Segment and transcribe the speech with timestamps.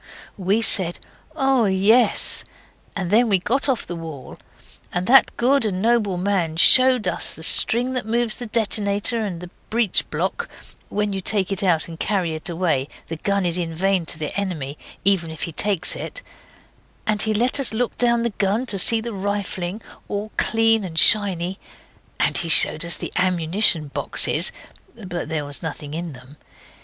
[0.35, 0.97] We said,
[1.35, 2.43] 'Oh, yes',
[2.95, 4.39] and then we got off the wall,
[4.91, 9.41] and that good and noble man showed us the string that moves the detonator and
[9.41, 10.49] the breech block
[10.89, 14.17] (when you take it out and carry it away the gun is in vain to
[14.17, 14.75] the enemy,
[15.05, 16.23] even if he takes it);
[17.05, 20.97] and he let us look down the gun to see the rifling, all clean and
[20.97, 21.59] shiny
[22.19, 24.51] and he showed us the ammunition boxes,
[24.95, 26.37] but there was nothing in them.